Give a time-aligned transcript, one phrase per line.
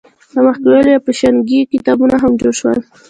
[0.33, 2.79] د مخکې ویلو یا پیشګویۍ کتابونه هم جوړ شول.